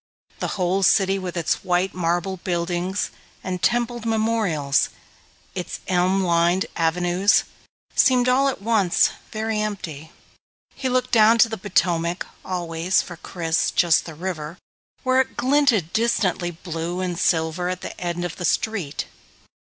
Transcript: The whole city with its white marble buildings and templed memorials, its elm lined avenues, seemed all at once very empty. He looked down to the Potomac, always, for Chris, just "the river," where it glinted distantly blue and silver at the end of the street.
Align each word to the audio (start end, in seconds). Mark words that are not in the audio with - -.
The 0.39 0.57
whole 0.57 0.81
city 0.81 1.19
with 1.19 1.37
its 1.37 1.63
white 1.63 1.93
marble 1.93 2.37
buildings 2.37 3.11
and 3.43 3.61
templed 3.61 4.03
memorials, 4.03 4.89
its 5.53 5.79
elm 5.87 6.23
lined 6.23 6.65
avenues, 6.75 7.43
seemed 7.93 8.27
all 8.27 8.47
at 8.49 8.63
once 8.63 9.11
very 9.31 9.61
empty. 9.61 10.11
He 10.73 10.89
looked 10.89 11.11
down 11.11 11.37
to 11.37 11.49
the 11.49 11.55
Potomac, 11.59 12.25
always, 12.43 13.03
for 13.03 13.15
Chris, 13.17 13.69
just 13.69 14.05
"the 14.05 14.15
river," 14.15 14.57
where 15.03 15.21
it 15.21 15.37
glinted 15.37 15.93
distantly 15.93 16.49
blue 16.49 16.99
and 16.99 17.15
silver 17.19 17.69
at 17.69 17.81
the 17.81 17.95
end 18.01 18.25
of 18.25 18.37
the 18.37 18.43
street. 18.45 19.05